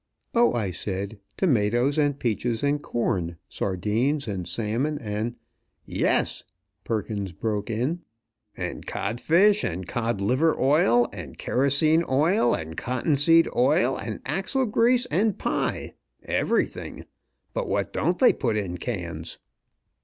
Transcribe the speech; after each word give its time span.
"Oh!" 0.33 0.53
I 0.55 0.71
said, 0.71 1.19
"tomatoes 1.37 1.99
and 1.99 2.17
peaches 2.17 2.63
and 2.63 2.81
com, 2.81 3.35
sardines, 3.47 4.27
and 4.27 4.47
salmon, 4.47 4.97
and" 4.97 5.35
"Yes!" 5.85 6.43
Perkins 6.83 7.33
broke 7.33 7.69
in, 7.69 8.01
"and 8.57 8.83
codfish, 8.83 9.63
and 9.63 9.87
cod 9.87 10.19
liver 10.19 10.59
oil, 10.59 11.07
and 11.13 11.37
kerosene 11.37 12.03
oil, 12.09 12.51
and 12.55 12.75
cottonseed 12.75 13.47
oil, 13.55 13.95
and 13.95 14.21
axle 14.25 14.65
grease 14.65 15.05
and 15.11 15.37
pie! 15.37 15.93
Everything! 16.23 17.05
But 17.53 17.69
what 17.69 17.93
don't 17.93 18.17
they 18.17 18.33
put 18.33 18.57
in 18.57 18.79
cans?" 18.79 19.37